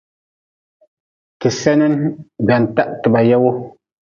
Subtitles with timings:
[1.39, 1.93] Ti senin
[2.45, 3.51] gwantah ti ba ye wu.